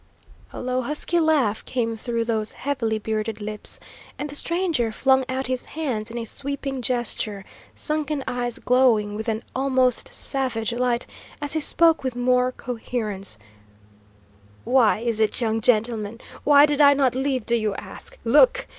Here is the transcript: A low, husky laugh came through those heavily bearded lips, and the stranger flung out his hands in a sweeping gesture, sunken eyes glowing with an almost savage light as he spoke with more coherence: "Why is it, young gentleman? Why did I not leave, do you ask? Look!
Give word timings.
A 0.51 0.59
low, 0.59 0.81
husky 0.81 1.19
laugh 1.19 1.63
came 1.63 1.95
through 1.95 2.25
those 2.25 2.53
heavily 2.53 2.97
bearded 2.97 3.39
lips, 3.39 3.79
and 4.17 4.31
the 4.31 4.35
stranger 4.35 4.91
flung 4.91 5.23
out 5.29 5.45
his 5.45 5.67
hands 5.77 6.09
in 6.09 6.17
a 6.17 6.25
sweeping 6.25 6.81
gesture, 6.81 7.45
sunken 7.75 8.23
eyes 8.27 8.57
glowing 8.57 9.13
with 9.13 9.27
an 9.29 9.43
almost 9.55 10.11
savage 10.11 10.73
light 10.73 11.05
as 11.39 11.53
he 11.53 11.59
spoke 11.59 12.03
with 12.03 12.15
more 12.15 12.51
coherence: 12.51 13.37
"Why 14.63 14.97
is 15.01 15.19
it, 15.19 15.39
young 15.39 15.61
gentleman? 15.61 16.19
Why 16.43 16.65
did 16.65 16.81
I 16.81 16.95
not 16.95 17.13
leave, 17.13 17.45
do 17.45 17.55
you 17.55 17.75
ask? 17.75 18.17
Look! 18.23 18.65